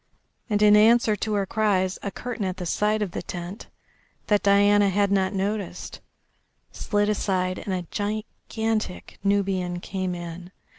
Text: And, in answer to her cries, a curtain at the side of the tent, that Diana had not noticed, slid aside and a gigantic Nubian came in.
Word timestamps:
And, 0.49 0.63
in 0.63 0.75
answer 0.75 1.15
to 1.17 1.33
her 1.35 1.45
cries, 1.45 1.99
a 2.01 2.09
curtain 2.09 2.43
at 2.43 2.57
the 2.57 2.65
side 2.65 3.03
of 3.03 3.11
the 3.11 3.21
tent, 3.21 3.67
that 4.25 4.41
Diana 4.41 4.89
had 4.89 5.11
not 5.11 5.31
noticed, 5.31 5.99
slid 6.71 7.07
aside 7.07 7.59
and 7.59 7.71
a 7.71 7.85
gigantic 7.91 9.19
Nubian 9.23 9.79
came 9.79 10.15
in. 10.15 10.51